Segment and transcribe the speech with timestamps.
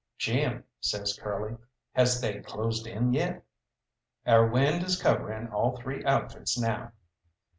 [0.17, 1.57] "Jim," says Curly,
[1.93, 3.45] "has they closed in yet?"
[4.25, 6.93] "Our wind is covering all three outfits now."